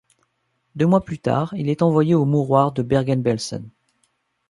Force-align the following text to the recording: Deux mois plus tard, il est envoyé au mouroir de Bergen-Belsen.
Deux 0.73 0.87
mois 0.87 1.05
plus 1.05 1.19
tard, 1.19 1.53
il 1.55 1.69
est 1.69 1.83
envoyé 1.83 2.15
au 2.15 2.25
mouroir 2.25 2.71
de 2.71 2.81
Bergen-Belsen. 2.81 3.69